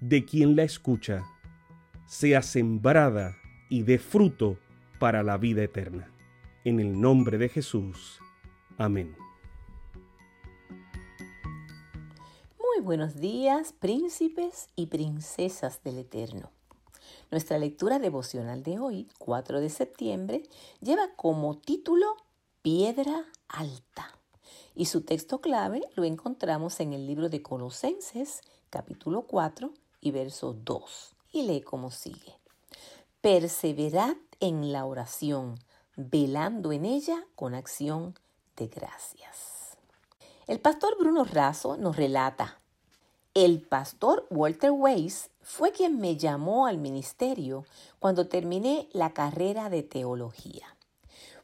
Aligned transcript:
de 0.00 0.24
quien 0.24 0.54
la 0.54 0.62
escucha, 0.62 1.24
sea 2.06 2.42
sembrada 2.42 3.36
y 3.68 3.82
dé 3.82 3.98
fruto 3.98 4.58
para 4.98 5.22
la 5.22 5.36
vida 5.36 5.62
eterna. 5.62 6.10
En 6.64 6.80
el 6.80 7.00
nombre 7.00 7.38
de 7.38 7.48
Jesús. 7.48 8.20
Amén. 8.76 9.16
Muy 12.58 12.84
buenos 12.84 13.16
días, 13.16 13.72
príncipes 13.72 14.68
y 14.76 14.86
princesas 14.86 15.82
del 15.82 15.98
Eterno. 15.98 16.50
Nuestra 17.30 17.58
lectura 17.58 17.98
devocional 17.98 18.62
de 18.62 18.78
hoy, 18.78 19.08
4 19.18 19.60
de 19.60 19.68
septiembre, 19.68 20.42
lleva 20.80 21.08
como 21.16 21.58
título 21.58 22.16
Piedra 22.62 23.24
Alta. 23.48 24.16
Y 24.74 24.86
su 24.86 25.02
texto 25.02 25.40
clave 25.40 25.82
lo 25.96 26.04
encontramos 26.04 26.78
en 26.80 26.92
el 26.92 27.06
libro 27.06 27.28
de 27.28 27.42
Colosenses, 27.42 28.42
capítulo 28.70 29.22
4 29.22 29.72
y 30.08 30.10
verso 30.10 30.54
2. 30.64 31.14
Y 31.32 31.42
lee 31.42 31.60
como 31.60 31.90
sigue. 31.90 32.34
Perseverad 33.20 34.16
en 34.40 34.72
la 34.72 34.84
oración, 34.84 35.58
velando 35.96 36.72
en 36.72 36.84
ella 36.84 37.24
con 37.34 37.54
acción 37.54 38.14
de 38.56 38.68
gracias. 38.68 39.76
El 40.46 40.60
pastor 40.60 40.96
Bruno 40.98 41.24
Razo 41.24 41.76
nos 41.76 41.96
relata, 41.96 42.60
el 43.34 43.60
pastor 43.60 44.26
Walter 44.30 44.70
Weiss 44.70 45.30
fue 45.42 45.72
quien 45.72 45.98
me 45.98 46.16
llamó 46.16 46.66
al 46.66 46.78
ministerio 46.78 47.66
cuando 47.98 48.26
terminé 48.26 48.88
la 48.92 49.12
carrera 49.12 49.68
de 49.68 49.82
teología. 49.82 50.76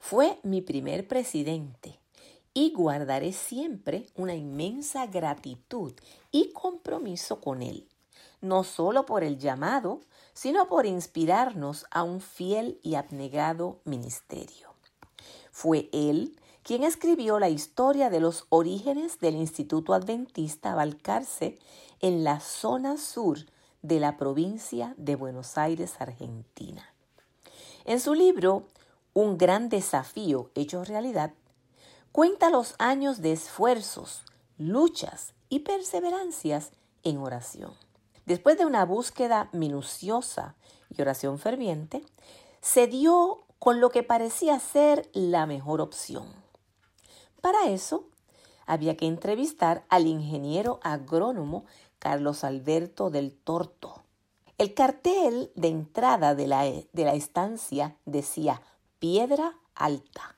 Fue 0.01 0.39
mi 0.42 0.61
primer 0.61 1.07
presidente 1.07 2.01
y 2.55 2.73
guardaré 2.73 3.33
siempre 3.33 4.07
una 4.17 4.35
inmensa 4.35 5.07
gratitud 5.07 5.92
y 6.33 6.53
compromiso 6.53 7.41
con 7.41 7.62
él, 7.62 7.87
no 8.41 8.65
solo 8.65 9.07
por 9.07 9.25
el 9.25 9.39
llamado, 9.39 10.01
sino 10.33 10.69
por 10.69 10.87
inspirarnos 10.87 11.87
a 11.91 12.03
un 12.03 12.20
fiel 12.20 12.79
y 12.83 12.97
abnegado 12.97 13.81
ministerio. 13.84 14.75
Fue 15.51 15.89
él 15.93 16.39
quien 16.65 16.83
escribió 16.83 17.39
la 17.39 17.51
historia 17.51 18.11
de 18.11 18.20
los 18.20 18.47
orígenes 18.48 19.20
del 19.20 19.36
Instituto 19.36 19.95
Adventista 19.95 20.75
Balcarce 20.75 21.58
en 22.01 22.25
la 22.25 22.41
zona 22.41 22.97
sur 22.97 23.39
de 23.83 24.01
la 24.01 24.17
provincia 24.17 24.95
de 24.96 25.14
Buenos 25.14 25.58
Aires, 25.58 25.95
Argentina. 25.98 26.92
En 27.85 28.01
su 28.01 28.14
libro 28.14 28.67
Un 29.13 29.36
gran 29.36 29.69
desafío 29.69 30.51
hecho 30.55 30.85
realidad, 30.85 31.35
cuenta 32.11 32.48
los 32.48 32.75
años 32.79 33.20
de 33.20 33.33
esfuerzos, 33.33 34.23
luchas 34.57 35.35
y 35.51 35.61
perseverancias 35.61 36.70
en 37.02 37.19
oración. 37.19 37.83
Después 38.27 38.57
de 38.57 38.64
una 38.64 38.86
búsqueda 38.86 39.51
minuciosa 39.52 40.57
y 40.96 41.02
oración 41.02 41.39
ferviente, 41.39 42.02
se 42.62 42.86
dio 42.86 43.45
con 43.58 43.80
lo 43.80 43.90
que 43.90 44.02
parecía 44.02 44.58
ser 44.58 45.11
la 45.12 45.45
mejor 45.45 45.83
opción. 45.83 46.27
Para 47.42 47.68
eso, 47.68 48.08
había 48.64 48.96
que 48.96 49.07
entrevistar 49.07 49.84
al 49.90 50.07
ingeniero 50.07 50.80
agrónomo 50.83 51.67
Carlos 51.98 52.45
Alberto 52.45 53.11
del 53.11 53.34
Torto. 53.34 54.02
El 54.57 54.73
cartel 54.73 55.52
de 55.55 55.68
entrada 55.68 56.34
de 56.34 56.46
la, 56.46 56.64
de 56.64 57.05
la 57.05 57.14
estancia 57.14 57.98
decía 58.07 58.63
Piedra 58.98 59.58
Alta. 59.74 60.34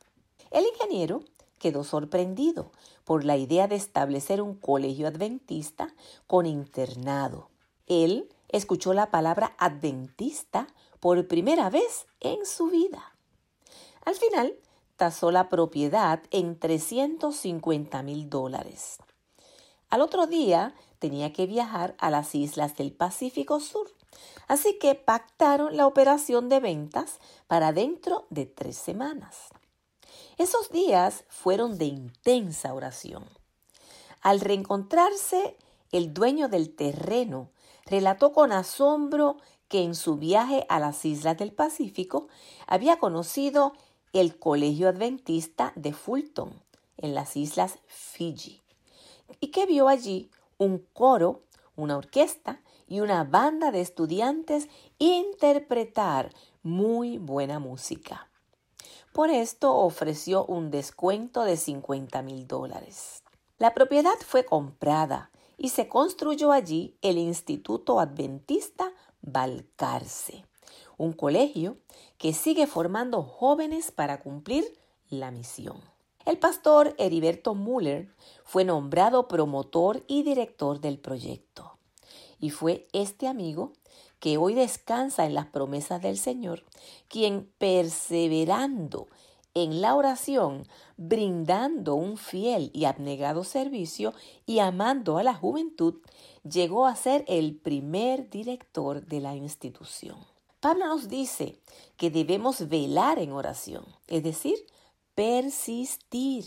El 0.51 0.65
ingeniero 0.67 1.23
quedó 1.61 1.85
sorprendido 1.85 2.73
por 3.05 3.25
la 3.25 3.37
idea 3.37 3.69
de 3.69 3.77
establecer 3.77 4.43
un 4.43 4.57
colegio 4.57 5.07
adventista 5.07 5.95
con 6.27 6.47
internado 6.47 7.51
él 7.87 8.29
escuchó 8.49 8.95
la 8.95 9.11
palabra 9.11 9.55
adventista 9.59 10.67
por 11.01 11.27
primera 11.29 11.71
vez 11.71 12.07
en 12.21 12.45
su 12.47 12.69
vida. 12.69 13.17
Al 14.05 14.15
final, 14.15 14.55
tasó 14.97 15.31
la 15.31 15.49
propiedad 15.49 16.23
en 16.31 16.59
350 16.59 18.03
mil 18.03 18.31
dólares. 18.31 18.99
Al 19.89 20.01
otro 20.01 20.27
día 20.27 20.75
tenía 20.99 21.33
que 21.33 21.47
viajar 21.47 21.95
a 21.99 22.11
las 22.11 22.35
islas 22.35 22.77
del 22.77 22.93
Pacífico 22.93 23.61
Sur, 23.61 23.91
así 24.49 24.79
que 24.79 24.95
pactaron 24.95 25.77
la 25.77 25.87
operación 25.87 26.49
de 26.49 26.61
ventas 26.61 27.19
para 27.47 27.73
dentro 27.73 28.27
de 28.31 28.47
tres 28.47 28.77
semanas. 28.77 29.49
Esos 30.39 30.71
días 30.71 31.25
fueron 31.29 31.79
de 31.79 31.87
intensa 31.87 32.75
oración. 32.75 33.25
Al 34.23 34.41
reencontrarse, 34.41 35.57
el 35.93 36.13
dueño 36.13 36.49
del 36.49 36.75
terreno 36.75 37.51
relató 37.87 38.33
con 38.33 38.53
asombro 38.53 39.39
que 39.69 39.83
en 39.83 39.95
su 39.95 40.17
viaje 40.17 40.67
a 40.69 40.79
las 40.79 41.05
islas 41.05 41.39
del 41.39 41.53
Pacífico 41.53 42.29
había 42.67 42.99
conocido 42.99 43.73
el 44.13 44.39
Colegio 44.39 44.89
Adventista 44.89 45.73
de 45.77 45.93
Fulton, 45.93 46.63
en 46.97 47.15
las 47.15 47.37
islas 47.37 47.79
Fiji, 47.87 48.63
y 49.41 49.49
que 49.49 49.67
vio 49.67 49.89
allí 49.89 50.31
un 50.59 50.79
coro, 50.93 51.43
una 51.75 51.97
orquesta 51.97 52.63
y 52.89 53.01
una 53.01 53.25
banda 53.25 53.71
de 53.71 53.81
estudiantes 53.81 54.69
interpretar 54.99 56.33
muy 56.63 57.19
buena 57.19 57.59
música. 57.59 58.31
Por 59.13 59.31
esto 59.31 59.75
ofreció 59.75 60.45
un 60.45 60.71
descuento 60.71 61.43
de 61.43 61.57
50 61.57 62.23
mil 62.23 62.47
dólares. 62.47 63.23
La 63.59 63.75
propiedad 63.75 64.17
fue 64.27 64.45
comprada 64.45 65.31
y 65.57 65.71
se 65.71 65.89
construyó 65.89 66.53
allí 66.53 66.97
el 67.03 67.19
Instituto 67.19 68.01
Adventista 68.01 68.93
Balcarce, 69.23 70.45
un 70.99 71.13
colegio 71.13 71.79
que 72.19 72.33
sigue 72.33 72.67
formando 72.67 73.23
jóvenes 73.23 73.91
para 73.91 74.21
cumplir 74.21 74.65
la 75.09 75.31
misión. 75.31 75.81
El 76.25 76.39
pastor 76.39 76.95
Heriberto 76.99 77.55
Müller 77.55 78.09
fue 78.45 78.65
nombrado 78.65 79.29
promotor 79.29 80.03
y 80.09 80.25
director 80.25 80.81
del 80.81 80.99
proyecto. 80.99 81.79
Y 82.41 82.51
fue 82.51 82.89
este 82.93 83.29
amigo 83.29 83.73
que 84.19 84.37
hoy 84.37 84.55
descansa 84.55 85.25
en 85.25 85.35
las 85.35 85.47
promesas 85.47 86.03
del 86.03 86.19
Señor, 86.19 86.65
quien 87.09 87.51
perseverando 87.59 89.07
en 89.57 89.81
la 89.81 89.95
oración, 89.95 90.69
brindando 90.99 91.95
un 91.95 92.19
fiel 92.19 92.71
y 92.75 92.85
abnegado 92.85 93.43
servicio 93.43 94.13
y 94.45 94.59
amando 94.59 95.17
a 95.17 95.23
la 95.23 95.33
juventud, 95.33 95.95
llegó 96.43 96.85
a 96.85 96.95
ser 96.95 97.25
el 97.27 97.57
primer 97.57 98.29
director 98.29 99.07
de 99.07 99.21
la 99.23 99.35
institución. 99.35 100.19
Pablo 100.61 100.87
nos 100.89 101.09
dice 101.09 101.59
que 101.97 102.11
debemos 102.11 102.69
velar 102.69 103.19
en 103.19 103.33
oración, 103.33 103.87
es 104.09 104.23
decir, 104.23 104.59
persistir, 105.15 106.45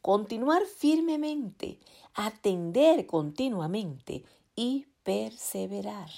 continuar 0.00 0.62
firmemente, 0.64 1.80
atender 2.14 3.04
continuamente 3.06 4.22
y 4.54 4.86
perseverar. 5.02 6.08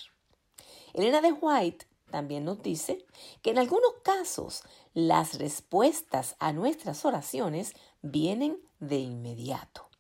Elena 0.93 1.23
de 1.23 1.33
White 1.33 1.87
también 2.11 2.45
nos 2.45 2.63
dice 2.63 3.05
que 3.41 3.51
en 3.51 3.59
algunos 3.59 3.93
casos 4.03 4.63
las 4.97 5.39
respuestas 5.39 6.37
a 6.39 6.55
nuestras 6.55 7.05
oraciones 7.05 7.75
vienen 8.01 8.59
de 8.81 8.97
inmediato. 8.97 9.91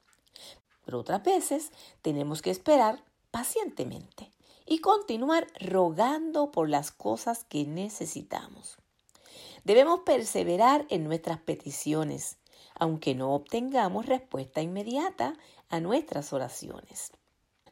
Pero 0.86 1.00
otras 1.00 1.22
veces 1.22 1.70
tenemos 2.00 2.40
que 2.40 2.50
esperar 2.50 3.04
pacientemente 3.30 4.32
y 4.64 4.78
continuar 4.78 5.48
rogando 5.60 6.50
por 6.50 6.70
las 6.70 6.92
cosas 6.92 7.44
que 7.44 7.66
necesitamos. 7.66 8.78
Debemos 9.64 10.00
perseverar 10.00 10.86
en 10.88 11.04
nuestras 11.04 11.40
peticiones, 11.40 12.38
aunque 12.74 13.14
no 13.14 13.34
obtengamos 13.34 14.06
respuesta 14.06 14.62
inmediata 14.62 15.34
a 15.68 15.78
nuestras 15.78 16.32
oraciones. 16.32 17.12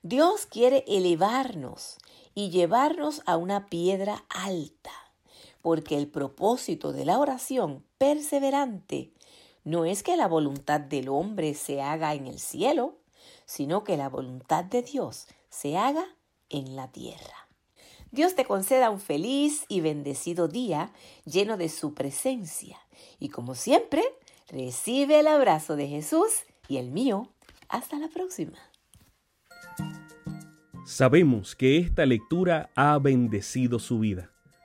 Dios 0.02 0.44
quiere 0.44 0.84
elevarnos 0.86 1.96
y 2.34 2.50
llevarnos 2.50 3.22
a 3.24 3.38
una 3.38 3.64
piedra 3.64 4.26
alta, 4.28 4.92
porque 5.64 5.96
el 5.96 6.08
propósito 6.08 6.92
de 6.92 7.06
la 7.06 7.18
oración 7.18 7.86
perseverante 7.96 9.14
no 9.64 9.86
es 9.86 10.02
que 10.02 10.14
la 10.14 10.28
voluntad 10.28 10.78
del 10.78 11.08
hombre 11.08 11.54
se 11.54 11.80
haga 11.80 12.12
en 12.12 12.26
el 12.26 12.38
cielo, 12.38 12.98
sino 13.46 13.82
que 13.82 13.96
la 13.96 14.10
voluntad 14.10 14.66
de 14.66 14.82
Dios 14.82 15.26
se 15.48 15.78
haga 15.78 16.04
en 16.50 16.76
la 16.76 16.92
tierra. 16.92 17.48
Dios 18.10 18.34
te 18.34 18.44
conceda 18.44 18.90
un 18.90 19.00
feliz 19.00 19.64
y 19.68 19.80
bendecido 19.80 20.48
día 20.48 20.92
lleno 21.24 21.56
de 21.56 21.70
su 21.70 21.94
presencia. 21.94 22.78
Y 23.18 23.30
como 23.30 23.54
siempre, 23.54 24.02
recibe 24.48 25.20
el 25.20 25.28
abrazo 25.28 25.76
de 25.76 25.88
Jesús 25.88 26.44
y 26.68 26.76
el 26.76 26.90
mío. 26.90 27.30
Hasta 27.70 27.98
la 27.98 28.08
próxima. 28.08 28.58
Sabemos 30.84 31.56
que 31.56 31.78
esta 31.78 32.04
lectura 32.04 32.68
ha 32.74 32.98
bendecido 32.98 33.78
su 33.78 34.00
vida. 34.00 34.33